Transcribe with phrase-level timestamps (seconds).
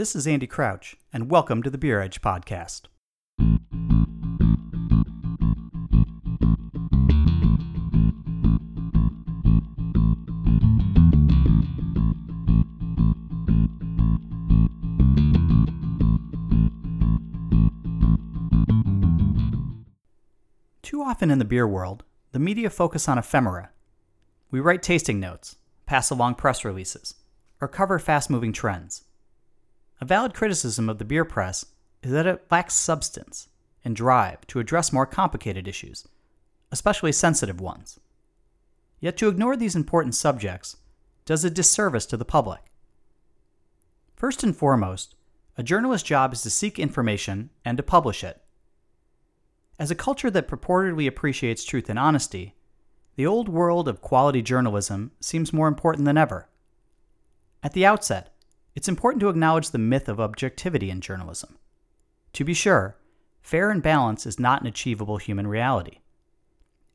[0.00, 2.86] This is Andy Crouch, and welcome to the Beer Edge Podcast.
[20.80, 23.68] Too often in the beer world, the media focus on ephemera.
[24.50, 27.16] We write tasting notes, pass along press releases,
[27.60, 29.02] or cover fast moving trends.
[30.00, 31.66] A valid criticism of the beer press
[32.02, 33.48] is that it lacks substance
[33.84, 36.08] and drive to address more complicated issues,
[36.72, 38.00] especially sensitive ones.
[38.98, 40.76] Yet to ignore these important subjects
[41.24, 42.60] does a disservice to the public.
[44.16, 45.14] First and foremost,
[45.56, 48.42] a journalist's job is to seek information and to publish it.
[49.78, 52.54] As a culture that purportedly appreciates truth and honesty,
[53.16, 56.48] the old world of quality journalism seems more important than ever.
[57.62, 58.34] At the outset,
[58.80, 61.58] it's important to acknowledge the myth of objectivity in journalism.
[62.32, 62.96] To be sure,
[63.42, 65.98] fair and balance is not an achievable human reality.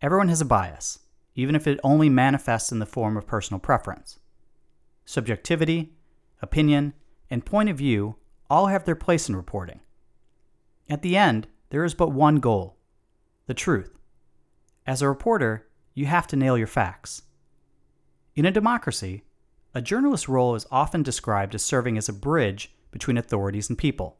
[0.01, 0.97] Everyone has a bias,
[1.35, 4.17] even if it only manifests in the form of personal preference.
[5.05, 5.93] Subjectivity,
[6.41, 6.95] opinion,
[7.29, 8.15] and point of view
[8.49, 9.79] all have their place in reporting.
[10.89, 12.77] At the end, there is but one goal
[13.45, 13.95] the truth.
[14.87, 17.21] As a reporter, you have to nail your facts.
[18.35, 19.24] In a democracy,
[19.75, 24.17] a journalist's role is often described as serving as a bridge between authorities and people.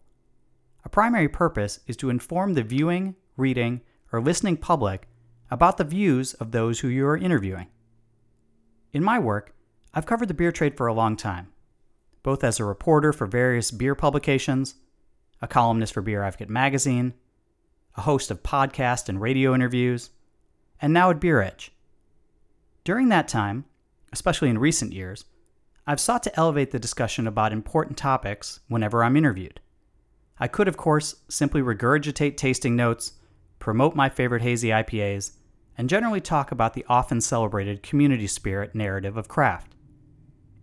[0.84, 3.80] A primary purpose is to inform the viewing, reading,
[4.12, 5.08] or listening public
[5.50, 7.67] about the views of those who you are interviewing.
[8.92, 9.56] In my work,
[9.94, 11.53] I've covered the beer trade for a long time,
[12.22, 14.75] both as a reporter for various beer publications,
[15.42, 17.14] a columnist for Beer Advocate magazine,
[17.95, 20.09] a host of podcast and radio interviews,
[20.81, 21.72] and now at Beer Edge.
[22.84, 23.64] During that time,
[24.12, 25.23] especially in recent years,
[25.88, 29.59] I've sought to elevate the discussion about important topics whenever I'm interviewed.
[30.39, 33.14] I could, of course, simply regurgitate tasting notes,
[33.59, 35.34] promote my favorite hazy IPAs,
[35.78, 39.75] and generally talk about the often celebrated community spirit narrative of craft.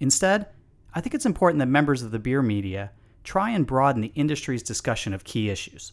[0.00, 0.48] Instead,
[0.92, 2.90] I think it's important that members of the beer media
[3.22, 5.92] try and broaden the industry's discussion of key issues.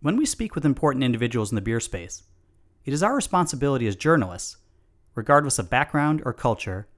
[0.00, 2.22] When we speak with important individuals in the beer space,
[2.86, 4.56] it is our responsibility as journalists,
[5.14, 6.88] regardless of background or culture,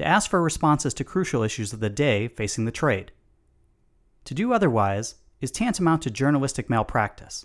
[0.00, 3.12] to ask for responses to crucial issues of the day facing the trade.
[4.24, 7.44] To do otherwise is tantamount to journalistic malpractice.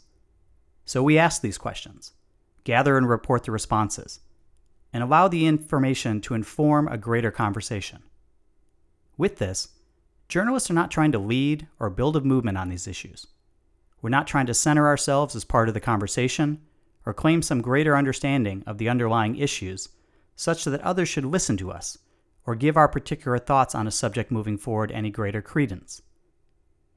[0.86, 2.14] So we ask these questions,
[2.64, 4.22] gather and report the responses,
[4.94, 8.04] and allow the information to inform a greater conversation.
[9.18, 9.68] With this,
[10.30, 13.28] journalists are not trying to lead or build a movement on these issues.
[14.02, 16.62] We're not trying to center ourselves as part of the conversation
[17.06, 19.90] or claim some greater understanding of the underlying issues
[20.38, 21.98] such that others should listen to us
[22.46, 26.02] or give our particular thoughts on a subject moving forward any greater credence.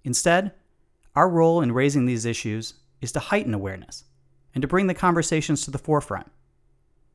[0.05, 0.53] Instead,
[1.15, 4.05] our role in raising these issues is to heighten awareness
[4.55, 6.31] and to bring the conversations to the forefront.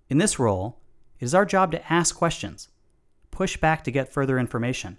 [0.10, 0.82] In this role,
[1.20, 2.70] it is our job to ask questions,
[3.32, 4.98] push back to get further information,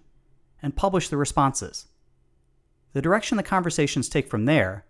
[0.62, 1.86] and publish the responses.
[2.92, 4.86] The direction the conversations take from there,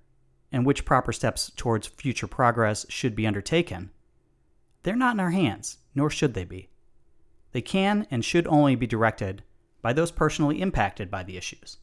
[0.52, 3.90] and which proper steps towards future progress should be undertaken,
[4.82, 6.68] they're not in our hands, nor should they be.
[7.54, 9.42] They can and should only be directed
[9.80, 11.78] by those personally impacted by the issues.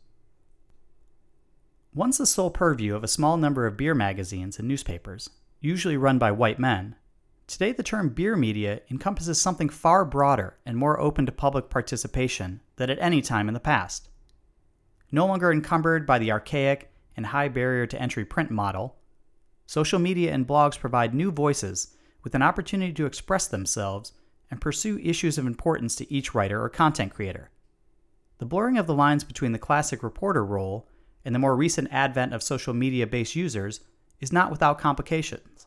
[1.96, 6.20] Once the sole purview of a small number of beer magazines and newspapers, usually run
[6.20, 6.96] by white men,
[7.48, 12.62] today the term beer media encompasses something far broader and more open to public participation
[12.76, 14.10] than at any time in the past
[15.12, 18.96] no longer encumbered by the archaic and high barrier to entry print model,
[19.66, 24.14] social media and blogs provide new voices with an opportunity to express themselves
[24.52, 27.50] and pursue issues of importance to each writer or content creator.
[28.38, 30.88] The blurring of the lines between the classic reporter role
[31.26, 33.80] and the more recent advent of social media based users
[34.20, 35.66] is not without complications.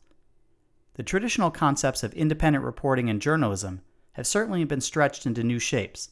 [0.94, 3.80] The traditional concepts of independent reporting and journalism
[4.12, 6.10] have certainly been stretched into new shapes,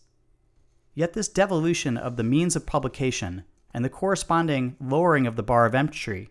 [0.95, 5.65] Yet this devolution of the means of publication and the corresponding lowering of the bar
[5.65, 6.29] of entry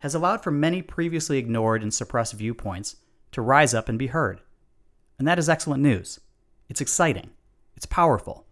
[0.00, 2.96] has allowed for many previously ignored and suppressed viewpoints
[3.30, 4.40] to rise up and be heard.
[5.18, 6.20] And that is excellent news.
[6.68, 7.30] It's exciting,
[7.76, 8.46] it's powerful,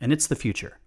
[0.00, 0.78] and it's the future.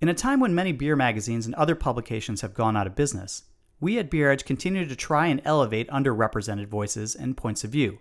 [0.00, 3.44] In a time when many beer magazines and other publications have gone out of business,
[3.80, 7.98] we at Beer Edge continue to try and elevate underrepresented voices and points of view.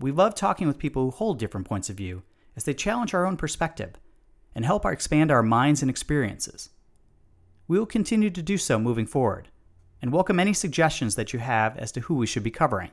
[0.00, 2.22] We love talking with people who hold different points of view
[2.56, 3.94] as they challenge our own perspective
[4.54, 6.70] and help our expand our minds and experiences.
[7.66, 9.48] We will continue to do so moving forward
[10.00, 12.90] and welcome any suggestions that you have as to who we should be covering.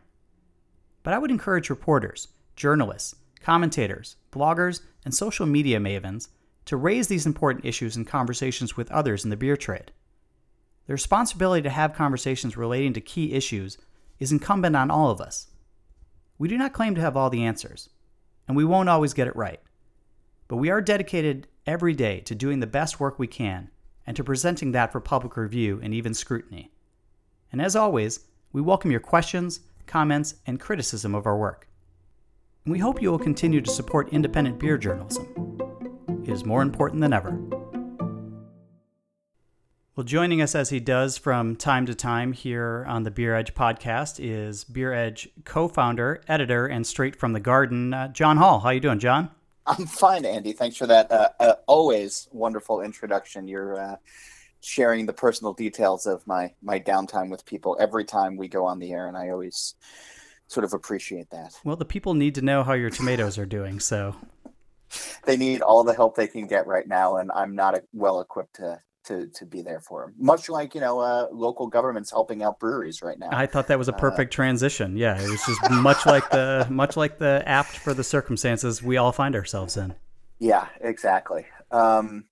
[1.05, 6.29] But I would encourage reporters, journalists, commentators, bloggers, and social media mavens
[6.65, 9.91] to raise these important issues in conversations with others in the beer trade.
[10.87, 13.77] The responsibility to have conversations relating to key issues
[14.17, 15.51] is incumbent on all of us.
[16.39, 17.87] We do not claim to have all the answers,
[18.47, 19.59] and we won't always get it right.
[20.47, 23.69] But we are dedicated every day to doing the best work we can
[24.07, 26.71] and to presenting that for public review and even scrutiny.
[27.51, 28.21] And as always,
[28.51, 31.67] we welcome your questions, comments, and criticism of our work.
[32.65, 35.59] And we hope you will continue to support independent beer journalism.
[36.23, 37.39] It is more important than ever.
[39.95, 43.53] Well, joining us as he does from time to time here on the Beer Edge
[43.53, 48.59] podcast is Beer Edge co-founder, editor, and straight from the garden, uh, John Holl.
[48.59, 49.29] How you doing, John?
[49.65, 50.51] I'm fine, Andy.
[50.51, 53.47] Thanks for that uh, uh, always wonderful introduction.
[53.47, 53.95] You're uh,
[54.65, 58.79] sharing the personal details of my my downtime with people every time we go on
[58.79, 59.75] the air, and I always
[60.47, 61.59] sort of appreciate that.
[61.63, 64.15] Well, the people need to know how your tomatoes are doing, so
[65.25, 68.56] they need all the help they can get right now, and I'm not well equipped
[68.56, 70.15] to to to be there for them.
[70.17, 73.29] Much like you know, uh, local governments helping out breweries right now.
[73.31, 74.97] I thought that was a uh, perfect uh, transition.
[74.97, 78.97] Yeah, it was just much like the much like the apt for the circumstances we
[78.97, 79.94] all find ourselves in.
[80.39, 81.45] Yeah, exactly.
[81.71, 82.25] Um,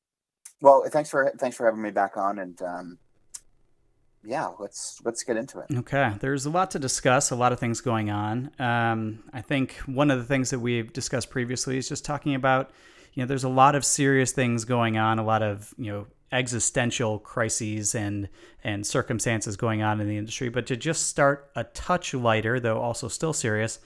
[0.63, 2.97] well, thanks for thanks for having me back on, and um,
[4.23, 5.65] yeah, let's let's get into it.
[5.79, 8.49] Okay, there's a lot to discuss, a lot of things going on.
[8.59, 12.71] Um, I think one of the things that we've discussed previously is just talking about,
[13.13, 16.07] you know, there's a lot of serious things going on, a lot of you know
[16.31, 18.29] existential crises and
[18.63, 20.47] and circumstances going on in the industry.
[20.47, 23.79] But to just start a touch lighter, though also still serious,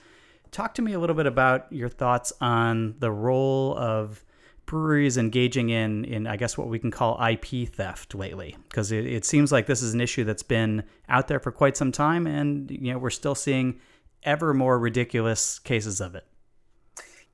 [0.52, 4.24] talk to me a little bit about your thoughts on the role of
[4.68, 9.06] breweries engaging in in I guess what we can call IP theft lately, because it,
[9.06, 12.28] it seems like this is an issue that's been out there for quite some time,
[12.28, 13.80] and you know we're still seeing
[14.22, 16.24] ever more ridiculous cases of it.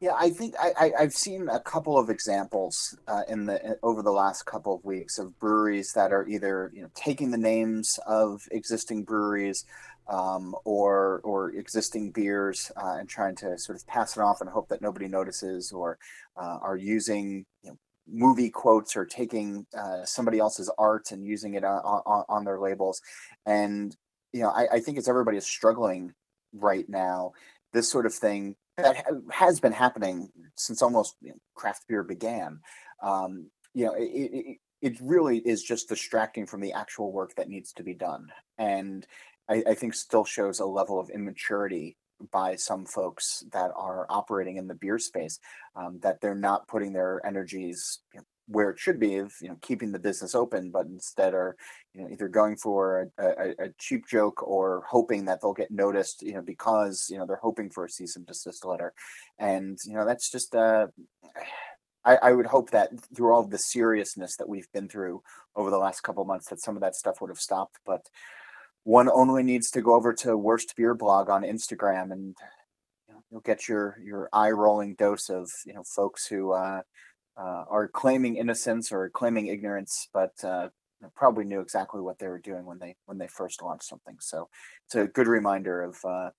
[0.00, 4.12] Yeah, I think I, have seen a couple of examples uh, in the over the
[4.12, 8.42] last couple of weeks of breweries that are either you know taking the names of
[8.50, 9.64] existing breweries
[10.08, 14.50] um, or or existing beers uh, and trying to sort of pass it off and
[14.50, 15.98] hope that nobody notices, or
[16.36, 21.54] uh, are using you know, movie quotes or taking uh, somebody else's art and using
[21.54, 23.00] it on, on, on their labels.
[23.46, 23.96] And
[24.32, 26.12] you know, I, I think as everybody is struggling
[26.52, 27.32] right now,
[27.72, 32.60] this sort of thing that has been happening since almost you know, craft beer began.
[33.02, 37.48] Um, you know, it, it, it really is just distracting from the actual work that
[37.48, 38.28] needs to be done,
[38.58, 39.06] and
[39.48, 41.96] I, I think still shows a level of immaturity
[42.30, 45.38] by some folks that are operating in the beer space
[45.76, 49.48] um, that they're not putting their energies you know, where it should be of you
[49.48, 51.56] know keeping the business open but instead are
[51.94, 55.70] you know either going for a, a, a, cheap joke or hoping that they'll get
[55.70, 58.92] noticed you know because you know they're hoping for a cease and desist letter.
[59.38, 60.88] And you know that's just uh
[62.04, 65.22] I, I would hope that through all the seriousness that we've been through
[65.56, 68.06] over the last couple months that some of that stuff would have stopped but
[68.84, 72.36] one only needs to go over to worst beer blog on instagram and
[73.08, 76.82] you you'll get your your eye rolling dose of you know folks who uh
[77.36, 80.68] uh, are claiming innocence or claiming ignorance, but uh,
[81.14, 84.16] probably knew exactly what they were doing when they when they first launched something.
[84.20, 84.48] So
[84.86, 86.30] it's a good reminder of uh,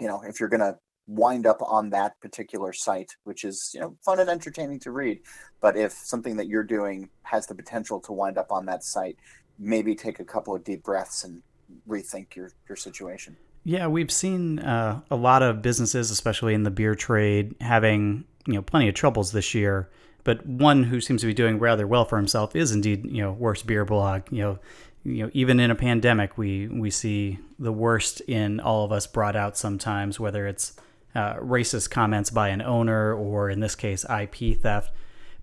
[0.00, 3.80] you know if you're going to wind up on that particular site, which is you
[3.80, 5.20] know fun and entertaining to read,
[5.60, 9.16] but if something that you're doing has the potential to wind up on that site,
[9.58, 11.42] maybe take a couple of deep breaths and
[11.88, 13.36] rethink your your situation.
[13.64, 18.54] Yeah, we've seen uh, a lot of businesses, especially in the beer trade, having you
[18.54, 19.88] know plenty of troubles this year
[20.24, 23.32] but one who seems to be doing rather well for himself is indeed, you know,
[23.32, 24.22] worst beer blog.
[24.30, 24.58] You know,
[25.04, 29.06] you know, even in a pandemic, we we see the worst in all of us
[29.06, 30.72] brought out sometimes, whether it's
[31.14, 34.90] uh, racist comments by an owner or in this case IP theft.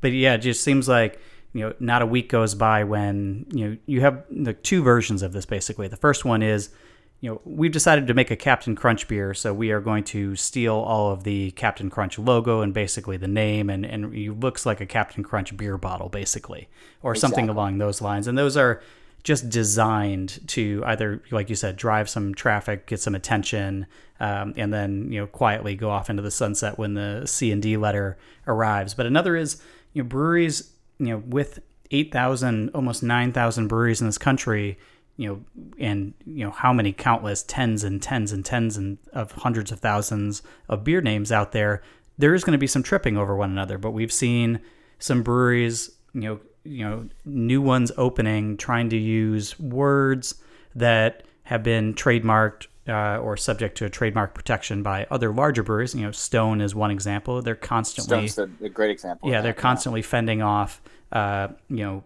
[0.02, 1.22] But yeah, it just seems like
[1.54, 5.22] you know not a week goes by when you know you have the two versions
[5.22, 5.88] of this basically.
[5.88, 6.70] The first one is
[7.22, 10.36] you know, we've decided to make a Captain Crunch beer, so we are going to
[10.36, 14.66] steal all of the Captain Crunch logo and basically the name, and, and it looks
[14.66, 16.68] like a Captain Crunch beer bottle, basically,
[17.04, 17.20] or exactly.
[17.20, 18.26] something along those lines.
[18.26, 18.82] And those are
[19.22, 23.86] just designed to either, like you said, drive some traffic, get some attention,
[24.20, 27.62] um, and then you know quietly go off into the sunset when the C and
[27.62, 28.18] D letter
[28.48, 28.96] arrives.
[28.96, 29.62] But another is,
[29.94, 30.71] you know, breweries,
[31.02, 31.60] you know, with
[31.92, 34.78] eight thousand, almost nine thousand breweries in this country
[35.18, 35.42] you know,
[35.78, 39.80] and you know how many countless tens and tens and tens and of hundreds of
[39.80, 41.84] thousands of beer names out there.
[42.18, 44.62] There is going to be some tripping over one another, but we've seen
[44.98, 50.42] some breweries, you know, you know, new ones opening, trying to use words
[50.74, 55.96] that have been trademarked uh, or subject to a trademark protection by other larger breweries.
[55.96, 57.42] You know, Stone is one example.
[57.42, 59.30] They're constantly Stone's a, a great example.
[59.30, 60.82] yeah, they're constantly fending off,
[61.12, 62.04] uh, you know,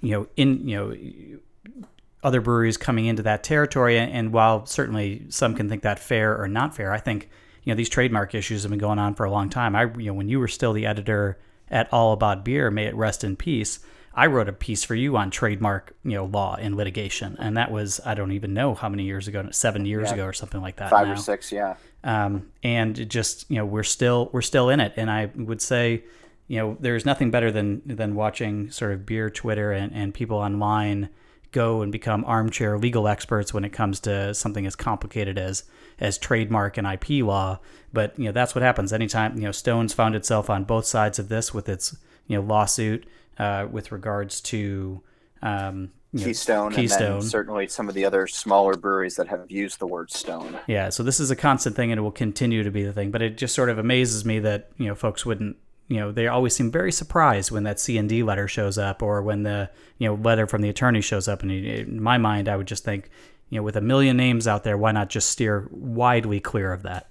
[0.00, 1.84] you know, in you know,
[2.22, 3.98] other breweries coming into that territory.
[3.98, 7.28] And, and while certainly some can think that fair or not fair, I think
[7.64, 9.74] you know these trademark issues have been going on for a long time.
[9.74, 11.38] I you know when you were still the editor
[11.70, 13.80] at All About Beer, may it rest in peace.
[14.14, 17.70] I wrote a piece for you on trademark, you know, law and litigation, and that
[17.70, 20.14] was I don't even know how many years ago, seven years Yeah.
[20.14, 20.90] ago or something like that.
[20.90, 21.76] Five now or six, yeah.
[22.04, 25.62] um, and it just you know we're still we're still in it and i would
[25.62, 26.02] say
[26.48, 30.36] you know there's nothing better than than watching sort of beer twitter and, and people
[30.36, 31.08] online
[31.52, 35.64] go and become armchair legal experts when it comes to something as complicated as
[36.00, 37.58] as trademark and ip law
[37.92, 41.18] but you know that's what happens anytime you know stones found itself on both sides
[41.20, 43.06] of this with its you know lawsuit
[43.38, 45.02] uh, with regards to
[45.42, 49.50] um, you know, Keystone, and then certainly some of the other smaller breweries that have
[49.50, 50.58] used the word stone.
[50.66, 53.10] Yeah, so this is a constant thing and it will continue to be the thing.
[53.10, 55.56] But it just sort of amazes me that, you know, folks wouldn't,
[55.88, 59.02] you know, they always seem very surprised when that C and D letter shows up
[59.02, 61.42] or when the, you know, letter from the attorney shows up.
[61.42, 63.08] And in my mind, I would just think,
[63.48, 66.82] you know, with a million names out there, why not just steer widely clear of
[66.82, 67.08] that?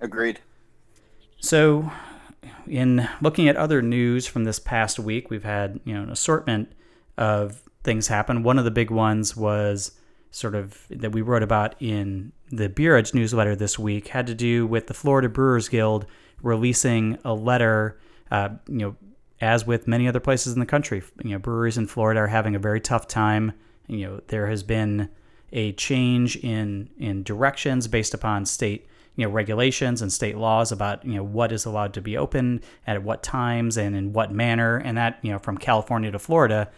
[0.00, 0.40] Agreed.
[1.38, 1.90] So,
[2.66, 6.72] in looking at other news from this past week, we've had you know an assortment
[7.16, 8.42] of things happen.
[8.42, 9.92] One of the big ones was
[10.30, 14.34] sort of that we wrote about in the Beer Edge newsletter this week had to
[14.34, 16.06] do with the Florida Brewers Guild
[16.42, 17.98] releasing a letter.
[18.30, 18.96] Uh, you know,
[19.40, 22.54] as with many other places in the country, you know, breweries in Florida are having
[22.54, 23.52] a very tough time.
[23.86, 25.10] You know, there has been
[25.52, 31.04] a change in in directions based upon state you know regulations and state laws about
[31.04, 34.76] you know what is allowed to be open at what times and in what manner.
[34.76, 36.70] And that you know from California to Florida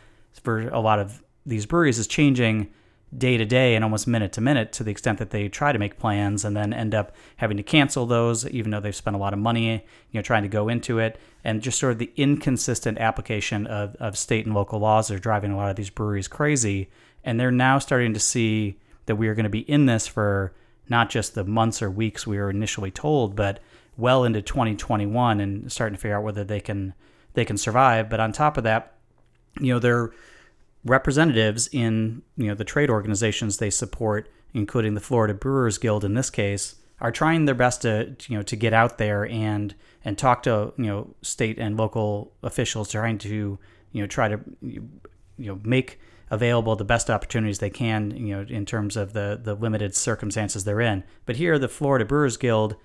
[0.43, 2.69] for a lot of these breweries is changing
[3.17, 5.79] day to day and almost minute to minute to the extent that they try to
[5.79, 9.19] make plans and then end up having to cancel those even though they've spent a
[9.19, 9.75] lot of money
[10.11, 11.19] you know trying to go into it.
[11.45, 15.53] And just sort of the inconsistent application of, of state and local laws are driving
[15.53, 16.91] a lot of these breweries crazy.
[17.25, 20.53] And they're now starting to see that we are going to be in this for
[20.89, 23.61] not just the months or weeks we were initially told but
[23.97, 26.95] well into 2021 and starting to figure out whether they can
[27.35, 28.09] they can survive.
[28.09, 28.95] But on top of that
[29.61, 30.13] you know they're
[30.85, 36.15] representatives in you know the trade organizations they support, including the Florida Brewers Guild in
[36.15, 39.75] this case, are trying their best to you know to get out there and
[40.05, 43.59] and talk to you know state and local officials, trying to
[43.93, 44.89] you know try to you
[45.39, 46.01] know make
[46.31, 50.65] available the best opportunities they can you know in terms of the the limited circumstances
[50.65, 51.05] they're in.
[51.25, 52.77] But here, the Florida Brewers Guild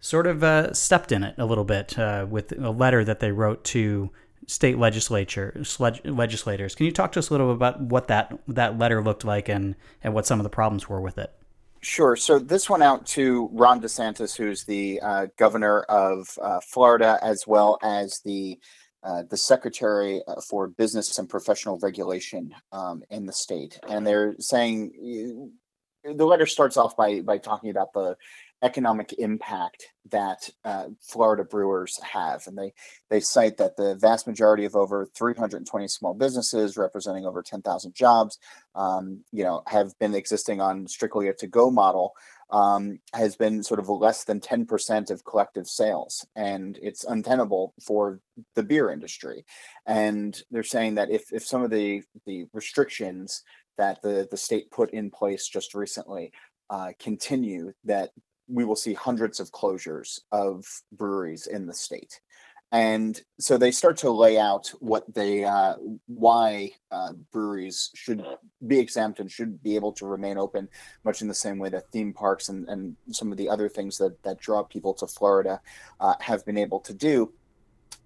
[0.00, 3.32] sort of uh, stepped in it a little bit uh, with a letter that they
[3.32, 4.10] wrote to
[4.46, 5.60] state legislature
[6.04, 6.74] legislators.
[6.74, 9.48] Can you talk to us a little bit about what that that letter looked like
[9.48, 11.32] and and what some of the problems were with it?
[11.80, 12.16] Sure.
[12.16, 17.46] So this went out to Ron DeSantis, who's the uh, governor of uh, Florida, as
[17.46, 18.58] well as the
[19.06, 23.78] uh, the secretary uh, for business and professional regulation um, in the state.
[23.88, 25.52] And they're saying
[26.04, 28.16] the letter starts off by by talking about the
[28.62, 32.72] economic impact that uh, Florida brewers have, and they
[33.08, 38.38] they cite that the vast majority of over 320 small businesses representing over 10,000 jobs,
[38.74, 42.14] um, you know, have been existing on strictly a to-go model.
[42.48, 48.20] Um, has been sort of less than 10% of collective sales, and it's untenable for
[48.54, 49.44] the beer industry.
[49.84, 53.42] And they're saying that if, if some of the, the restrictions
[53.78, 56.30] that the, the state put in place just recently
[56.70, 58.10] uh, continue, that
[58.48, 62.20] we will see hundreds of closures of breweries in the state
[62.76, 65.76] and so they start to lay out what they uh,
[66.08, 68.22] why uh, breweries should
[68.66, 70.68] be exempt and should be able to remain open
[71.02, 73.96] much in the same way that theme parks and, and some of the other things
[73.96, 75.58] that, that draw people to florida
[76.00, 77.32] uh, have been able to do.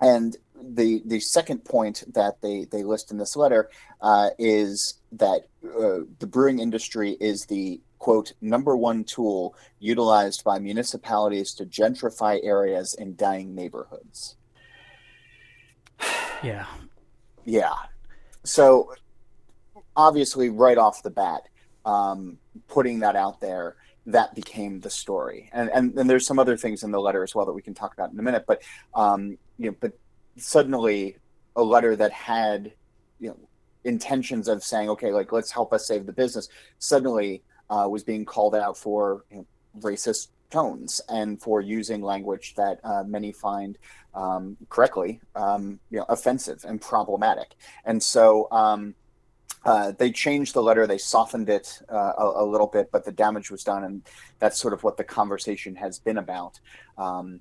[0.01, 5.49] And the the second point that they they list in this letter uh, is that
[5.65, 12.39] uh, the brewing industry is the quote number one tool utilized by municipalities to gentrify
[12.45, 14.37] areas in dying neighborhoods
[16.43, 16.65] Yeah.
[17.45, 17.75] yeah
[18.45, 18.95] so
[19.95, 21.43] obviously right off the bat
[21.85, 23.77] um, putting that out there
[24.07, 27.35] that became the story and, and and there's some other things in the letter as
[27.35, 28.63] well that we can talk about in a minute but
[28.95, 29.93] um you know but
[30.39, 31.17] suddenly
[31.57, 32.73] a letter that had
[33.19, 33.37] you know
[33.85, 38.25] intentions of saying okay like let's help us save the business suddenly uh, was being
[38.25, 39.47] called out for you know,
[39.79, 43.79] racist tones and for using language that uh, many find
[44.15, 47.55] um, correctly um, you know offensive and problematic
[47.85, 48.95] and so um,
[49.65, 53.13] uh, they changed the letter, they softened it uh, a, a, little bit, but the
[53.13, 54.03] damage was done, and
[54.39, 56.59] that's sort of what the conversation has been about
[56.97, 57.41] um,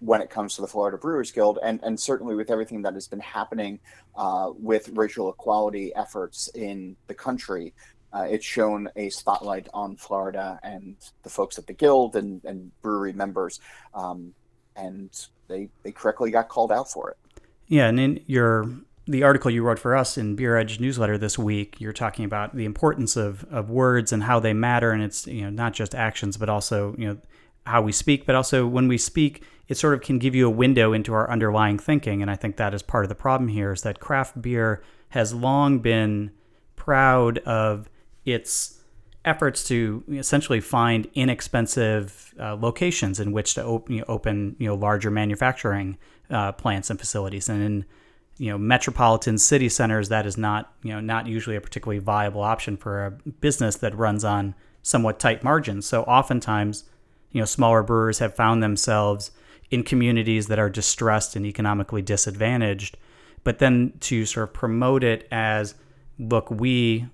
[0.00, 3.06] when it comes to the Florida Brewers Guild, and and certainly with everything that has
[3.06, 3.78] been happening
[4.16, 7.72] uh, with racial equality efforts in the country.
[8.12, 12.70] Uh, it's shown a spotlight on Florida and the folks at the guild and, and
[12.82, 13.60] brewery members,
[13.94, 14.34] um,
[14.76, 17.16] and they they correctly got called out for it.
[17.66, 18.68] Yeah, and in your
[19.06, 22.54] the article you wrote for us in Beer Edge newsletter this week, you're talking about
[22.54, 25.94] the importance of, of words and how they matter, and it's you know not just
[25.94, 27.18] actions, but also you know
[27.66, 30.50] how we speak, but also when we speak, it sort of can give you a
[30.50, 33.72] window into our underlying thinking, and I think that is part of the problem here
[33.72, 36.30] is that craft beer has long been
[36.76, 37.88] proud of
[38.24, 38.80] its
[39.24, 44.66] efforts to essentially find inexpensive uh, locations in which to op- you know, open you
[44.66, 45.96] know larger manufacturing
[46.30, 47.84] uh, plants and facilities, and in
[48.38, 52.42] you know metropolitan city centers that is not you know not usually a particularly viable
[52.42, 55.86] option for a business that runs on somewhat tight margins.
[55.86, 56.84] So oftentimes
[57.30, 59.30] you know smaller brewers have found themselves
[59.70, 62.98] in communities that are distressed and economically disadvantaged
[63.44, 65.74] but then to sort of promote it as
[66.18, 67.06] look we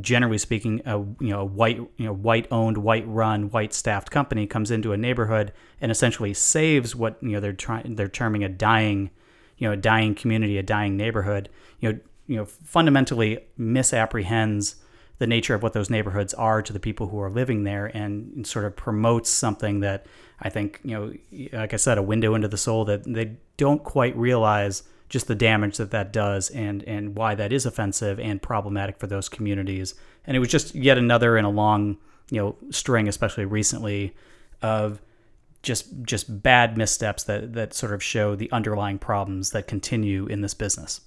[0.00, 4.44] generally speaking a you know white you know white owned white run white staffed company
[4.44, 8.48] comes into a neighborhood and essentially saves what you know they're trying they're terming a
[8.48, 9.10] dying
[9.56, 11.48] you know a dying community, a dying neighborhood,
[11.80, 14.76] you know, you know, fundamentally misapprehends
[15.18, 18.46] the nature of what those neighborhoods are to the people who are living there, and
[18.46, 20.06] sort of promotes something that
[20.40, 23.82] I think you know, like I said, a window into the soul that they don't
[23.84, 24.82] quite realize
[25.14, 29.06] just the damage that that does and and why that is offensive and problematic for
[29.06, 29.94] those communities.
[30.26, 31.98] And it was just yet another in a long
[32.32, 34.12] you know string, especially recently,
[34.60, 35.00] of
[35.62, 40.40] just just bad missteps that that sort of show the underlying problems that continue in
[40.40, 41.00] this business.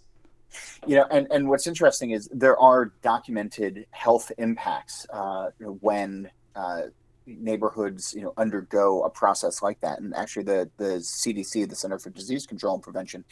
[0.87, 6.83] You know, and, and what's interesting is there are documented health impacts uh, when uh,
[7.27, 9.99] neighborhoods you know undergo a process like that.
[9.99, 13.25] And actually the the cdc the center for disease control and prevention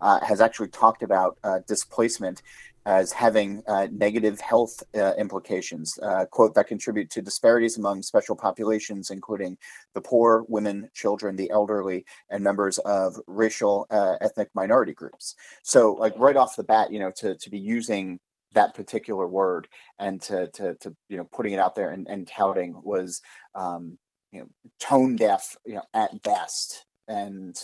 [0.00, 2.42] uh, has actually talked about uh, displacement
[2.84, 8.34] as having uh, negative health uh, implications uh, quote that contribute to disparities among special
[8.34, 9.56] populations including
[9.94, 15.36] the poor women children the elderly and members of racial uh, ethnic minority groups.
[15.62, 18.18] So like right off the bat you know to, to be using
[18.52, 22.26] that particular word and to to, to you know putting it out there and, and
[22.26, 23.20] touting was
[23.54, 23.98] um,
[24.32, 24.46] you know
[24.80, 27.58] tone deaf you know at best and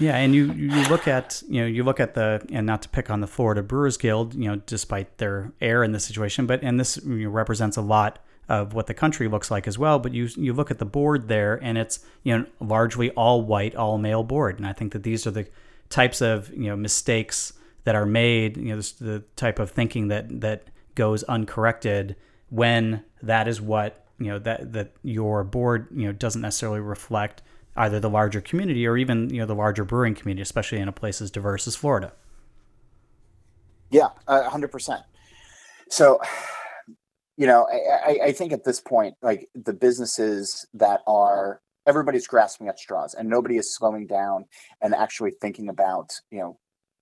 [0.00, 2.88] yeah, and you you look at you know you look at the and not to
[2.88, 6.62] pick on the Florida Brewers Guild, you know, despite their error in this situation, but
[6.62, 8.18] and this you know, represents a lot
[8.48, 9.98] of what the country looks like as well.
[9.98, 13.74] But you you look at the board there, and it's you know largely all white,
[13.74, 15.46] all male board, and I think that these are the
[15.90, 17.52] types of you know mistakes
[17.84, 20.64] that are made, you know, this, the type of thinking that that
[20.94, 22.16] goes uncorrected
[22.50, 27.42] when that is what you know that that your board you know doesn't necessarily reflect
[27.76, 30.92] either the larger community or even you know the larger brewing community, especially in a
[30.92, 32.12] place as diverse as Florida.
[33.90, 35.02] Yeah, hundred percent.
[35.88, 36.20] So,
[37.36, 42.68] you know, I, I think at this point, like the businesses that are everybody's grasping
[42.68, 44.44] at straws and nobody is slowing down
[44.80, 46.58] and actually thinking about you know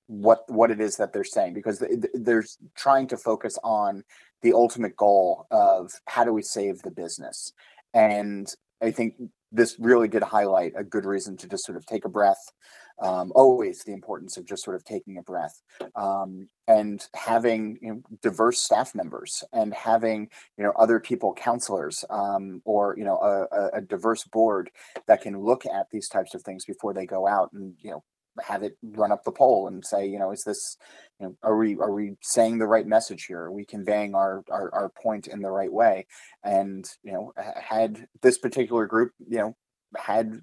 [0.08, 1.82] what what it is that they're saying because
[2.14, 2.44] they're
[2.74, 4.02] trying to focus on
[4.42, 7.52] the ultimate goal of how do we save the business?
[7.94, 9.14] And i think
[9.50, 12.52] this really did highlight a good reason to just sort of take a breath
[13.00, 15.62] um, always the importance of just sort of taking a breath
[15.94, 22.04] um, and having you know, diverse staff members and having you know other people counselors
[22.10, 24.70] um, or you know a, a, diverse board
[25.06, 28.02] that can look at these types of things before they go out and you know
[28.42, 30.76] have it run up the poll and say, you know, is this,
[31.20, 33.40] you know, are we are we saying the right message here?
[33.40, 36.06] Are we conveying our our, our point in the right way?
[36.44, 39.56] And you know, had this particular group, you know,
[39.96, 40.42] had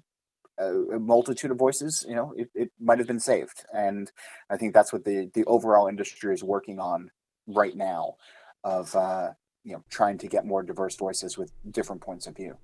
[0.58, 3.64] a, multitude of voices, you know, it, it might have been saved.
[3.72, 4.10] And
[4.50, 7.10] I think that's what the the overall industry is working on
[7.46, 8.14] right now,
[8.64, 9.30] of uh,
[9.64, 12.56] you know, trying to get more diverse voices with different points of view.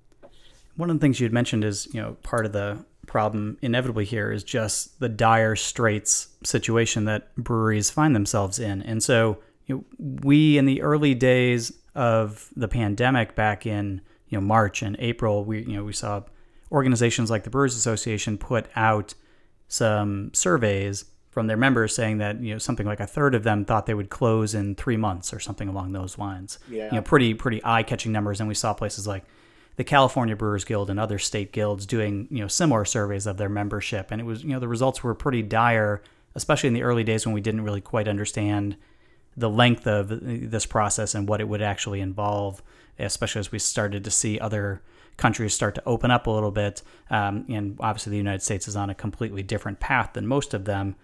[0.75, 4.05] One of the things you had mentioned is, you know, part of the problem inevitably
[4.05, 8.81] here is just the dire straits situation that breweries find themselves in.
[8.81, 14.37] And so you know, we, in the early days of the pandemic back in you
[14.37, 16.23] know March and April, we you know we saw
[16.71, 19.13] organizations like the Brewers Association put out
[19.67, 23.65] some surveys from their members saying that you know something like a third of them
[23.65, 26.59] thought they would close in three months or something along those lines.
[26.69, 26.85] Yeah.
[26.85, 29.23] You know, pretty pretty eye catching numbers, and we saw places like
[29.75, 33.49] the California Brewers Guild and other state guilds doing you know similar surveys of their
[33.49, 36.01] membership, and it was you know the results were pretty dire,
[36.35, 38.75] especially in the early days when we didn't really quite understand
[39.35, 42.61] the length of this process and what it would actually involve,
[42.99, 44.81] especially as we started to see other
[45.17, 46.81] countries start to open up a little bit.
[47.09, 50.65] Um, and obviously, the United States is on a completely different path than most of
[50.65, 50.95] them.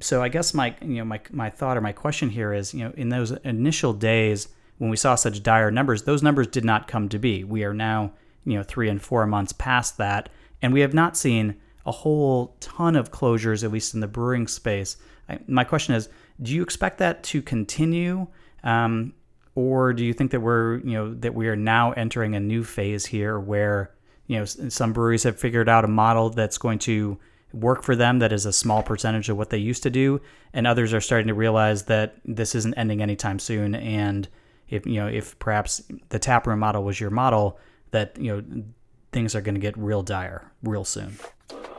[0.00, 2.84] So I guess my you know my my thought or my question here is you
[2.84, 6.88] know in those initial days when we saw such dire numbers, those numbers did not
[6.88, 7.44] come to be.
[7.44, 8.12] We are now
[8.44, 10.28] you know three and four months past that,
[10.62, 14.46] and we have not seen a whole ton of closures, at least in the brewing
[14.48, 14.96] space.
[15.28, 16.08] I, my question is,
[16.42, 18.26] do you expect that to continue?
[18.64, 19.12] Um,
[19.56, 22.62] or do you think that we're you know that we are now entering a new
[22.62, 23.90] phase here where
[24.28, 27.18] you know some breweries have figured out a model that's going to
[27.52, 30.20] work for them that is a small percentage of what they used to do
[30.52, 34.28] and others are starting to realize that this isn't ending anytime soon and
[34.68, 37.58] if you know if perhaps the taproom model was your model
[37.90, 38.64] that you know
[39.12, 41.16] things are going to get real dire real soon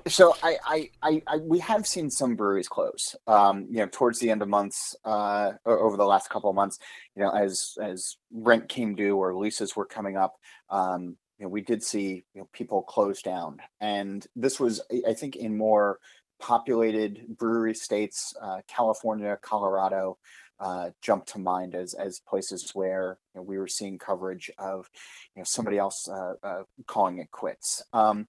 [0.10, 3.15] so I, I, I, I, we have seen some breweries close.
[3.28, 6.80] Um, you know, towards the end of months, uh, over the last couple of months,
[7.15, 10.36] you know, as as rent came due or leases were coming up,
[10.69, 15.13] um, you know, we did see you know, people close down, and this was, I
[15.13, 16.00] think, in more
[16.39, 20.17] populated brewery states, uh, California, Colorado.
[20.60, 24.89] Uh, jumped to mind as as places where you know, we were seeing coverage of
[25.36, 27.84] you know somebody else uh, uh, calling it quits.
[27.93, 28.28] Um,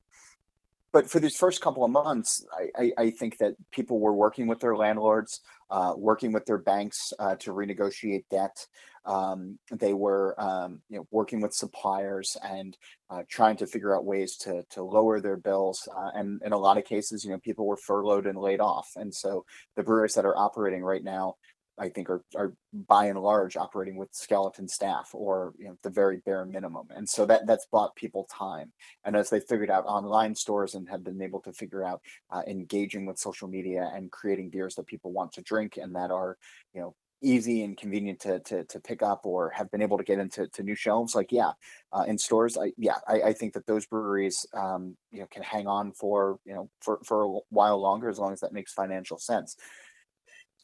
[0.92, 4.46] but for these first couple of months, I, I, I, think that people were working
[4.46, 8.66] with their landlords, uh, working with their banks uh, to renegotiate debt.
[9.04, 12.76] Um, they were, um, you know, working with suppliers and
[13.10, 15.88] uh, trying to figure out ways to to lower their bills.
[16.14, 18.90] And in a lot of cases, you know, people were furloughed and laid off.
[18.96, 19.44] And so
[19.76, 21.36] the breweries that are operating right now
[21.78, 25.90] I think are are by and large operating with skeleton staff or you know the
[25.90, 28.72] very bare minimum, and so that that's bought people time.
[29.04, 32.42] And as they figured out online stores and have been able to figure out uh,
[32.46, 36.36] engaging with social media and creating beers that people want to drink and that are
[36.74, 40.04] you know easy and convenient to, to to pick up or have been able to
[40.04, 41.50] get into to new shelves like yeah
[41.92, 45.42] uh, in stores i yeah I, I think that those breweries um you know can
[45.42, 48.72] hang on for you know for for a while longer as long as that makes
[48.72, 49.56] financial sense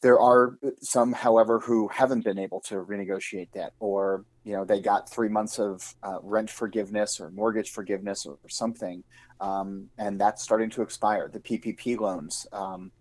[0.01, 4.79] there are some, however, who haven't been able to renegotiate debt, or you know they
[4.79, 9.03] got three months of uh, rent forgiveness or mortgage forgiveness or, or something,
[9.39, 11.29] um, and that's starting to expire.
[11.29, 12.91] The PPP loans um,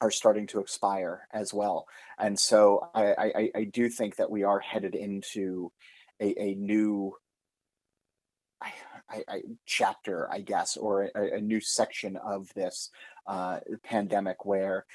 [0.00, 1.86] are starting to expire as well,
[2.18, 5.72] and so I, I, I do think that we are headed into
[6.20, 7.14] a, a new
[9.08, 12.90] I, I, chapter, I guess, or a, a, new section of this
[13.26, 14.86] uh, pandemic where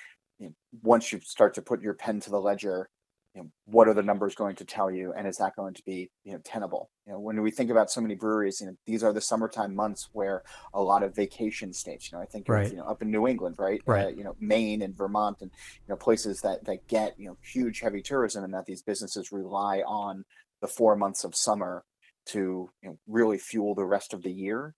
[0.42, 2.90] you know, once you start to put your pen to the ledger,
[3.36, 5.84] you know, what are the numbers going to tell you, and is that going to
[5.86, 6.90] be you know tenable?
[7.06, 9.74] You know, when we think about so many breweries, you know, these are the summertime
[9.74, 12.12] months where a lot of vacation states.
[12.12, 12.66] You know, I think right.
[12.66, 13.82] of, you know up in New England, right?
[13.86, 14.08] Right.
[14.08, 17.38] Uh, you know, Maine and Vermont, and you know places that that get you know
[17.42, 20.26] huge heavy tourism, and that these businesses rely on
[20.60, 21.86] the four months of summer
[22.26, 24.74] to you know really fuel the rest of the year.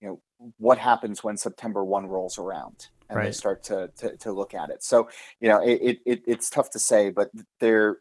[0.00, 2.88] You know, what happens when September one rolls around?
[3.08, 3.26] And right.
[3.26, 4.82] they start to, to, to look at it.
[4.82, 5.08] So
[5.40, 7.98] you know, it, it it's tough to say, but there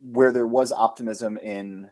[0.00, 1.88] where there was optimism in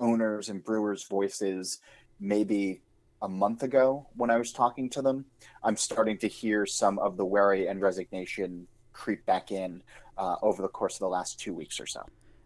[0.00, 1.78] owners and brewers' voices,
[2.18, 2.80] maybe
[3.22, 5.24] a month ago when I was talking to them,
[5.62, 9.82] I'm starting to hear some of the worry and resignation creep back in
[10.18, 12.04] uh, over the course of the last two weeks or so.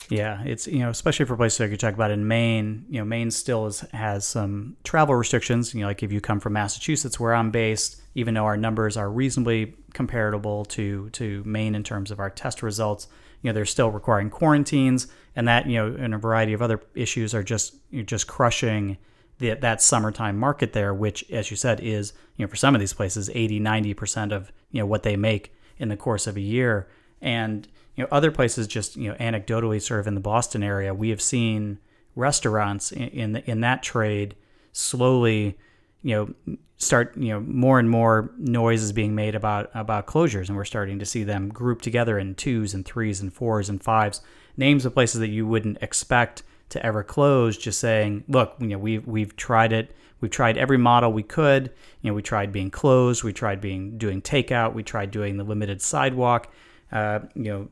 [0.09, 2.85] Yeah, it's you know especially for places like you talk about in Maine.
[2.89, 5.75] You know, Maine still is, has some travel restrictions.
[5.75, 8.97] You know, like if you come from Massachusetts, where I'm based, even though our numbers
[8.97, 13.09] are reasonably comparable to to Maine in terms of our test results,
[13.43, 16.81] you know, they're still requiring quarantines, and that you know, and a variety of other
[16.95, 18.99] issues are just you're just crushing
[19.39, 22.81] the, that summertime market there, which, as you said, is you know for some of
[22.81, 26.37] these places 80, 90 percent of you know what they make in the course of
[26.37, 26.89] a year,
[27.21, 30.95] and you know other places just you know anecdotally sort of in the Boston area
[30.95, 31.79] we have seen
[32.15, 34.35] restaurants in in, in that trade
[34.73, 35.59] slowly
[36.03, 40.49] you know start you know more and more noise is being made about about closures.
[40.49, 43.83] And we're starting to see them grouped together in twos and threes and fours and
[43.83, 44.21] fives.
[44.57, 48.79] Names of places that you wouldn't expect to ever close just saying look you know
[48.79, 49.95] we've we've tried it.
[50.21, 51.73] We've tried every model we could.
[52.03, 53.25] You know we tried being closed.
[53.25, 54.75] We tried being doing takeout.
[54.75, 56.53] We tried doing the limited sidewalk
[56.93, 57.69] uh, you know,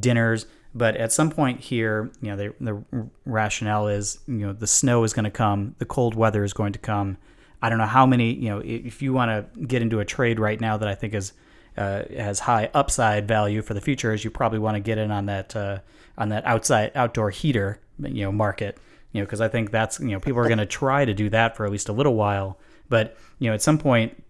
[0.00, 0.46] dinners.
[0.74, 5.02] But at some point here, you know, the, the rationale is, you know, the snow
[5.04, 7.16] is going to come, the cold weather is going to come.
[7.62, 10.38] I don't know how many, you know, if you want to get into a trade
[10.38, 11.32] right now that I think is
[11.76, 15.10] uh, has high upside value for the future, is you probably want to get in
[15.10, 15.78] on that uh,
[16.16, 18.78] on that outside outdoor heater, you know, market,
[19.12, 21.30] you know, because I think that's you know people are going to try to do
[21.30, 22.58] that for at least a little while.
[22.88, 24.22] But you know, at some point,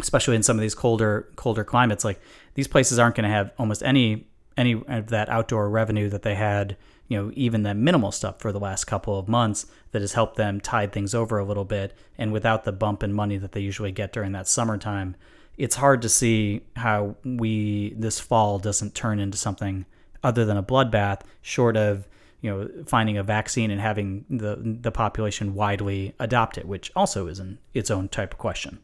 [0.00, 2.20] especially in some of these colder colder climates, like
[2.54, 6.36] these places aren't going to have almost any any of that outdoor revenue that they
[6.36, 6.76] had,
[7.08, 10.36] you know, even the minimal stuff for the last couple of months that has helped
[10.36, 11.92] them tide things over a little bit.
[12.16, 15.16] And without the bump in money that they usually get during that summertime,
[15.56, 19.86] it's hard to see how we this fall doesn't turn into something
[20.22, 22.08] other than a bloodbath, short of
[22.40, 27.26] you know finding a vaccine and having the the population widely adopt it, which also
[27.26, 28.80] is an its own type of question.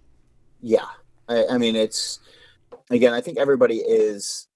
[0.61, 0.87] Yeah,
[1.28, 2.20] I, I mean it's
[2.90, 4.48] again, I think everybody is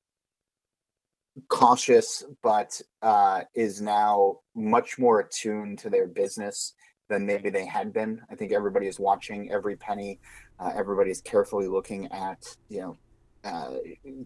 [1.48, 6.74] cautious, but uh, is now much more attuned to their business
[7.08, 8.20] than maybe they had been.
[8.30, 10.20] I think everybody is watching every penny.
[10.58, 12.96] Uh, everybody's carefully looking at you know
[13.44, 13.74] uh,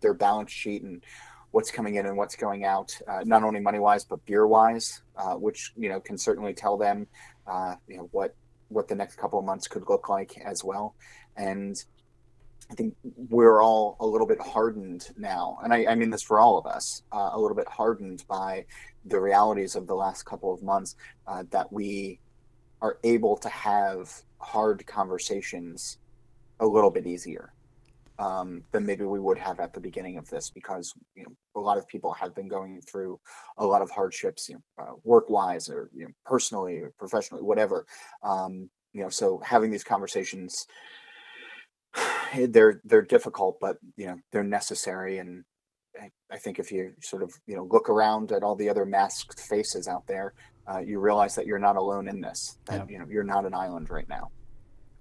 [0.01, 1.03] their balance sheet and
[1.51, 5.03] what's coming in and what's going out, uh, not only money wise but beer wise,
[5.17, 7.07] uh, which you know can certainly tell them
[7.47, 8.35] uh, you know what
[8.69, 10.95] what the next couple of months could look like as well.
[11.37, 11.83] And
[12.71, 16.39] I think we're all a little bit hardened now, and I, I mean this for
[16.39, 18.67] all of us, uh, a little bit hardened by
[19.07, 20.95] the realities of the last couple of months
[21.27, 22.21] uh, that we
[22.83, 25.99] are able to have hard conversations
[26.61, 27.53] a little bit easier
[28.19, 31.61] um, than maybe we would have at the beginning of this, because you know a
[31.61, 33.19] lot of people have been going through
[33.57, 37.87] a lot of hardships, you know, uh, work-wise or you know, personally or professionally, whatever.
[38.23, 40.67] Um, you know, so having these conversations
[42.49, 45.19] they're they're difficult, but you know they're necessary.
[45.19, 45.45] And
[46.01, 48.85] I, I, think if you sort of you know look around at all the other
[48.85, 50.35] masked faces out there,
[50.71, 52.59] uh, you realize that you're not alone in this.
[52.67, 52.93] That yeah.
[52.93, 54.31] you know you're not an island right now.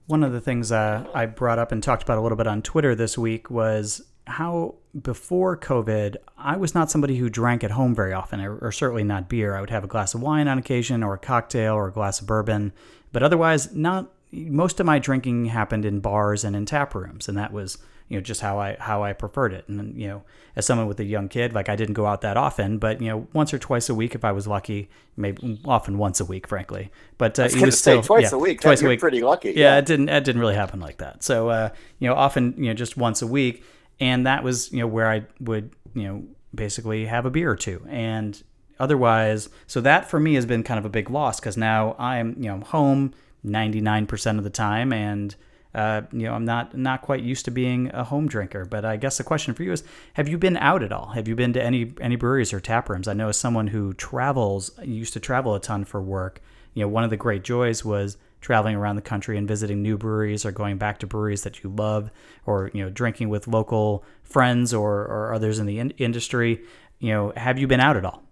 [0.07, 2.61] One of the things uh, I brought up and talked about a little bit on
[2.61, 7.95] Twitter this week was how before COVID, I was not somebody who drank at home
[7.95, 9.55] very often, or, or, certainly not beer.
[9.55, 12.19] I would have a glass of wine on occasion, or a cocktail, or a glass
[12.19, 12.73] of bourbon,
[13.11, 17.37] but otherwise not most of my drinking happened in bars and in tap rooms, and
[17.37, 17.77] that was
[18.09, 19.67] you know just how I how I preferred it.
[19.67, 20.23] And you know,
[20.55, 23.09] as someone with a young kid, like I didn't go out that often, but you
[23.09, 26.47] know, once or twice a week if I was lucky, maybe often once a week,
[26.47, 26.91] frankly.
[27.17, 28.61] But uh, it was still twice yeah, a week.
[28.61, 29.49] Twice a week, pretty lucky.
[29.49, 31.23] Yeah, yeah, it didn't it didn't really happen like that.
[31.23, 33.63] So uh, you know, often you know just once a week,
[33.99, 37.57] and that was you know where I would you know basically have a beer or
[37.57, 38.41] two, and
[38.79, 42.35] otherwise, so that for me has been kind of a big loss because now I'm
[42.41, 43.13] you know home
[43.45, 45.36] 99% of the time and
[45.78, 48.97] uh, you know, I'm not not quite used to being a home drinker, but I
[48.97, 51.10] guess the question for you is: Have you been out at all?
[51.10, 53.08] Have you been to any any breweries or tap rooms?
[53.08, 56.41] I know as someone who travels, used to travel a ton for work.
[56.73, 59.97] You know, one of the great joys was traveling around the country and visiting new
[59.97, 62.10] breweries or going back to breweries that you love,
[62.47, 66.63] or you know, drinking with local friends or or others in the in- industry.
[66.97, 68.23] You know, have you been out at all?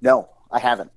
[0.00, 0.90] No, I haven't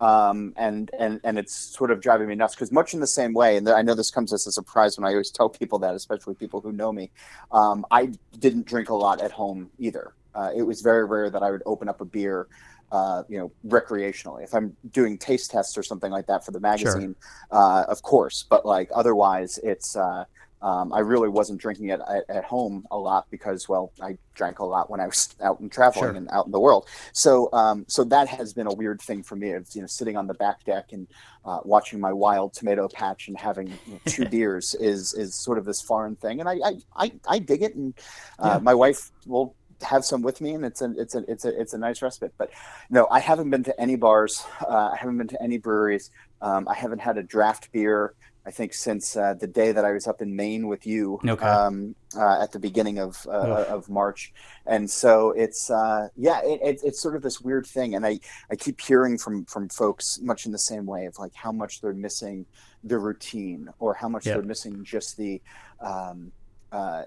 [0.00, 3.32] um, and and and it's sort of driving me nuts because much in the same
[3.32, 5.94] way, and I know this comes as a surprise when I always tell people that,
[5.94, 7.10] especially people who know me.
[7.50, 10.14] Um, I didn't drink a lot at home either.
[10.34, 12.46] Uh, it was very rare that I would open up a beer,
[12.92, 14.44] uh, you know, recreationally.
[14.44, 17.16] If I'm doing taste tests or something like that for the magazine,
[17.50, 17.58] sure.
[17.58, 18.44] uh, of course.
[18.48, 20.24] But like otherwise, it's uh,
[20.62, 24.58] um, I really wasn't drinking it at, at, home a lot because, well, I drank
[24.58, 26.16] a lot when I was out and traveling sure.
[26.16, 26.88] and out in the world.
[27.12, 29.52] So, um, so that has been a weird thing for me.
[29.52, 31.06] Of you know, sitting on the back deck and
[31.44, 35.58] uh, watching my wild tomato patch and having you know, two beers is is sort
[35.58, 37.74] of this foreign thing, and I I, I, I dig it.
[37.74, 37.92] And
[38.38, 38.58] uh, yeah.
[38.58, 41.74] my wife will have some with me, and it's a it's a it's a it's
[41.74, 42.32] a nice respite.
[42.38, 42.50] But
[42.88, 44.44] no, I haven't been to any bars.
[44.66, 46.10] Uh, I haven't been to any breweries.
[46.40, 48.14] Um, I haven't had a draft beer.
[48.46, 51.44] I think since uh, the day that I was up in Maine with you okay.
[51.44, 54.32] um, uh, at the beginning of uh, of March,
[54.66, 58.20] and so it's uh, yeah, it, it, it's sort of this weird thing, and I
[58.48, 61.80] I keep hearing from from folks much in the same way of like how much
[61.80, 62.46] they're missing
[62.84, 65.42] the routine or how much they're missing just the
[65.80, 66.30] um,
[66.70, 67.02] uh,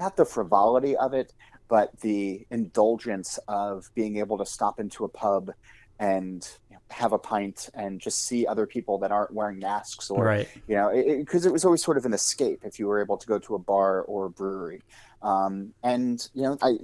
[0.00, 1.32] not the frivolity of it,
[1.68, 5.52] but the indulgence of being able to stop into a pub
[6.00, 6.48] and
[6.90, 10.48] have a pint and just see other people that aren't wearing masks or right.
[10.66, 13.16] you know because it, it, was always sort of an escape if you were able
[13.16, 14.82] to go to a bar or a brewery.
[15.22, 16.78] Um, and you know I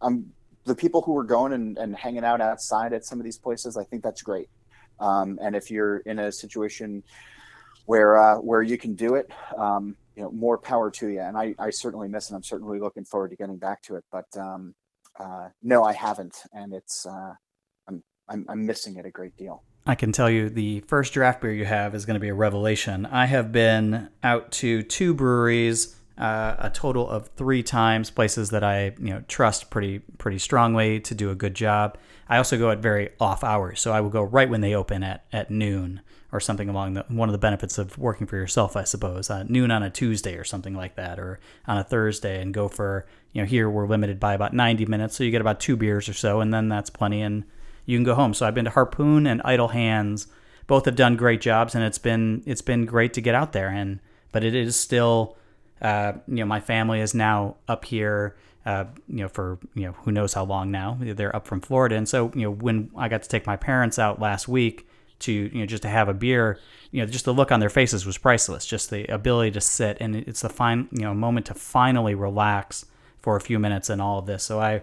[0.00, 0.32] I'm
[0.64, 3.76] the people who were going and, and hanging out outside at some of these places
[3.76, 4.48] I think that's great.
[5.00, 7.02] Um, and if you're in a situation
[7.86, 11.20] where uh, where you can do it um, you know more power to you.
[11.20, 12.34] And I, I certainly miss it.
[12.34, 14.04] I'm certainly looking forward to getting back to it.
[14.10, 14.74] But um,
[15.18, 16.42] uh, no I haven't.
[16.52, 17.34] And it's uh,
[18.28, 19.62] I'm, I'm missing it a great deal.
[19.84, 22.34] I can tell you the first draft beer you have is going to be a
[22.34, 23.04] revelation.
[23.06, 28.62] I have been out to two breweries uh, a total of three times, places that
[28.62, 31.98] I you know trust pretty pretty strongly to do a good job.
[32.28, 35.02] I also go at very off hours, so I will go right when they open
[35.02, 38.76] at, at noon or something along the one of the benefits of working for yourself,
[38.76, 39.30] I suppose.
[39.30, 42.68] Uh, noon on a Tuesday or something like that, or on a Thursday, and go
[42.68, 45.76] for you know here we're limited by about 90 minutes, so you get about two
[45.76, 47.44] beers or so, and then that's plenty, and
[47.86, 48.34] you can go home.
[48.34, 50.26] So I've been to Harpoon and Idle Hands,
[50.66, 53.68] both have done great jobs, and it's been it's been great to get out there,
[53.68, 54.00] and
[54.32, 55.36] but it is still.
[55.80, 59.92] Uh, you know, my family is now up here uh, you know, for you know
[59.92, 60.96] who knows how long now.
[61.00, 63.98] They're up from Florida, and so you know when I got to take my parents
[63.98, 64.88] out last week
[65.20, 66.58] to you know just to have a beer,
[66.90, 68.64] you know, just the look on their faces was priceless.
[68.64, 72.86] Just the ability to sit, and it's the fine you know moment to finally relax
[73.20, 74.44] for a few minutes and all of this.
[74.44, 74.82] So I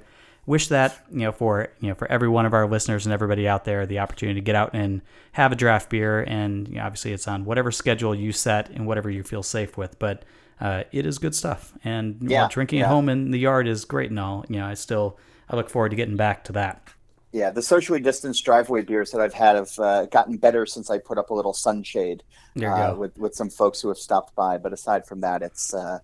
[0.50, 3.48] wish that you know for you know for every one of our listeners and everybody
[3.48, 5.02] out there the opportunity to get out and
[5.34, 8.88] have a draft beer and you know, obviously it's on whatever schedule you set and
[8.88, 10.24] whatever you feel safe with but
[10.62, 11.74] uh, it is good stuff.
[11.84, 12.86] And yeah, drinking yeah.
[12.86, 15.18] at home in the yard is great and all, you know, I still
[15.50, 16.88] I look forward to getting back to that.
[17.32, 20.98] Yeah, the socially distanced driveway beers that I've had have uh, gotten better since I
[20.98, 22.24] put up a little sunshade
[22.62, 24.58] uh, with with some folks who have stopped by.
[24.58, 26.00] But aside from that, it's uh,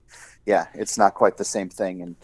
[0.46, 2.02] yeah, it's not quite the same thing.
[2.02, 2.16] And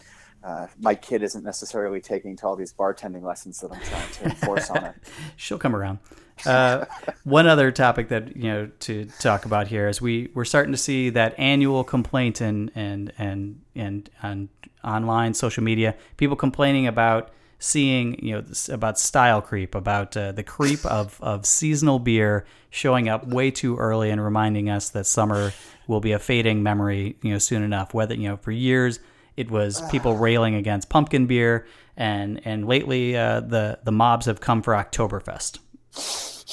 [0.44, 4.24] uh, my kid isn't necessarily taking to all these bartending lessons that I'm trying to
[4.24, 5.00] enforce on her.
[5.36, 5.98] She'll come around.
[6.44, 6.86] Uh,
[7.24, 10.78] one other topic that you know to talk about here is we we're starting to
[10.78, 14.48] see that annual complaint and and and and on
[14.82, 20.42] online social media people complaining about seeing you know about style creep about uh, the
[20.42, 25.52] creep of of seasonal beer showing up way too early and reminding us that summer
[25.86, 28.98] will be a fading memory you know soon enough whether you know for years
[29.36, 31.66] it was people railing against pumpkin beer
[31.96, 35.58] and and lately uh, the the mobs have come for Oktoberfest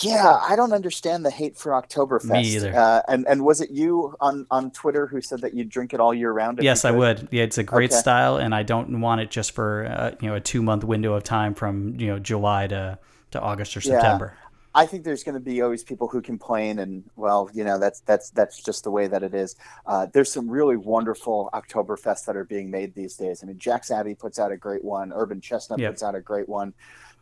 [0.03, 2.29] yeah, I don't understand the hate for Oktoberfest.
[2.29, 2.75] Me either.
[2.75, 5.99] Uh, and and was it you on on Twitter who said that you'd drink it
[5.99, 6.59] all year round?
[6.61, 7.27] Yes, I would.
[7.31, 7.99] Yeah, it's a great okay.
[7.99, 11.13] style, and I don't want it just for uh, you know a two month window
[11.13, 12.97] of time from you know July to
[13.31, 14.33] to August or September.
[14.35, 14.48] Yeah.
[14.75, 18.01] I think there's going to be always people who complain, and well, you know that's
[18.01, 19.55] that's that's just the way that it is.
[19.85, 23.43] Uh, there's some really wonderful Oktoberfests that are being made these days.
[23.43, 25.11] I mean, Jack's Abbey puts out a great one.
[25.13, 25.93] Urban Chestnut yep.
[25.93, 26.73] puts out a great one.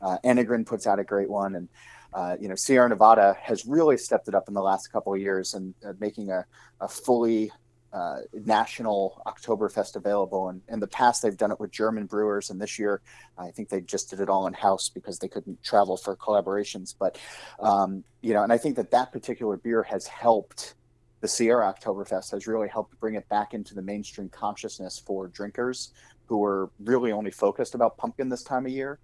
[0.01, 1.69] Uh, Enegren puts out a great one, and
[2.13, 5.21] uh, you know, Sierra Nevada has really stepped it up in the last couple of
[5.21, 6.45] years and uh, making a,
[6.81, 7.51] a fully
[7.97, 10.49] uh, national Oktoberfest available.
[10.49, 13.01] And in the past, they've done it with German brewers, and this year,
[13.37, 16.93] I think they just did it all in house because they couldn't travel for collaborations.
[16.97, 17.17] But
[17.59, 20.75] um, you know, and I think that that particular beer has helped.
[21.21, 25.91] The Sierra Oktoberfest has really helped bring it back into the mainstream consciousness for drinkers
[26.27, 28.99] who were really only focused about pumpkin this time of year.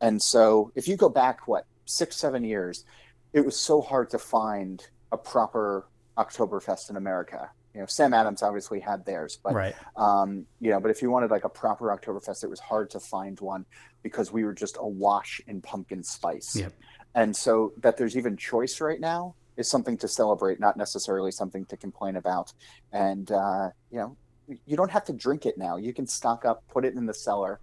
[0.00, 2.84] And so, if you go back, what six, seven years,
[3.32, 7.50] it was so hard to find a proper Oktoberfest in America.
[7.76, 9.74] You know, Sam Adams obviously had theirs, but right.
[9.96, 13.00] um, you know, but if you wanted like a proper Oktoberfest, it was hard to
[13.00, 13.66] find one
[14.02, 16.56] because we were just awash in pumpkin spice.
[16.56, 16.72] Yep.
[17.14, 21.66] And so that there's even choice right now is something to celebrate, not necessarily something
[21.66, 22.54] to complain about.
[22.92, 24.16] And uh, you know,
[24.64, 25.76] you don't have to drink it now.
[25.76, 27.60] You can stock up, put it in the cellar,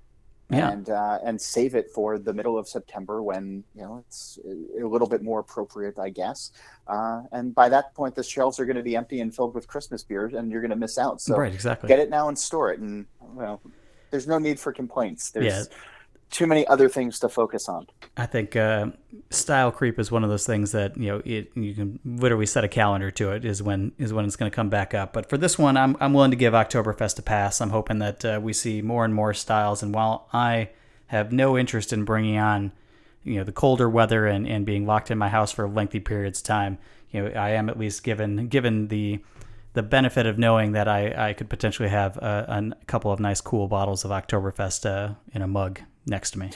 [0.57, 0.71] yeah.
[0.71, 4.39] and uh, and save it for the middle of September when you know it's
[4.79, 6.51] a little bit more appropriate, I guess.
[6.87, 9.67] Uh, and by that point, the shelves are going to be empty and filled with
[9.67, 11.21] Christmas beers, and you're going to miss out.
[11.21, 11.87] So right, exactly.
[11.87, 13.61] get it now and store it, and well,
[14.11, 15.31] there's no need for complaints.
[15.31, 15.63] There's yeah
[16.33, 17.87] too many other things to focus on.
[18.17, 18.87] I think uh,
[19.29, 22.63] style creep is one of those things that you know it, you can literally set
[22.63, 25.13] a calendar to it is when is when it's going to come back up.
[25.13, 27.61] But for this one, I'm I'm willing to give Oktoberfest a pass.
[27.61, 29.83] I'm hoping that uh, we see more and more styles.
[29.83, 30.71] And while I
[31.07, 32.71] have no interest in bringing on
[33.23, 36.39] you know the colder weather and, and being locked in my house for lengthy periods
[36.39, 36.79] of time,
[37.11, 39.19] you know I am at least given given the
[39.73, 43.41] the benefit of knowing that I, I could potentially have a, a couple of nice
[43.41, 46.51] cool bottles of Oktoberfest uh, in a mug next to me.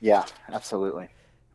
[0.00, 1.08] Yeah, absolutely.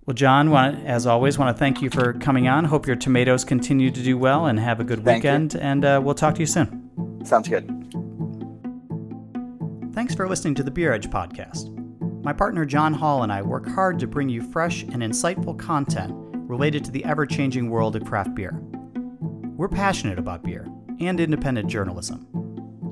[0.06, 2.65] Well, John, want, as always, want to thank you for coming on.
[2.65, 5.56] Hope your tomatoes continue to do well and have a good thank weekend.
[5.56, 5.62] You.
[5.62, 7.26] And uh, we'll talk to you soon.
[7.26, 7.65] Sounds good.
[9.93, 11.71] Thanks for listening to the Beer Edge podcast.
[12.24, 16.13] My partner John Holl and I work hard to bring you fresh and insightful content
[16.48, 18.60] related to the ever changing world of craft beer.
[19.56, 20.67] We're passionate about beer
[21.00, 22.28] and independent journalism.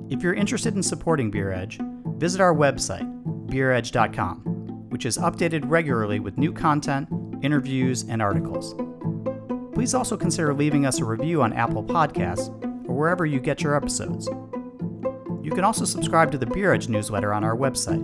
[0.09, 1.79] If you're interested in supporting Beer Edge,
[2.17, 3.07] visit our website
[3.53, 7.07] beeredge.com, which is updated regularly with new content,
[7.43, 8.73] interviews, and articles.
[9.73, 12.49] Please also consider leaving us a review on Apple Podcasts
[12.87, 14.27] or wherever you get your episodes.
[15.43, 18.01] You can also subscribe to the Beer Edge newsletter on our website.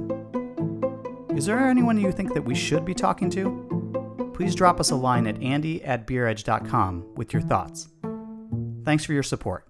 [1.37, 4.31] Is there anyone you think that we should be talking to?
[4.35, 7.87] Please drop us a line at andy at beeredge.com with your thoughts.
[8.83, 9.68] Thanks for your support.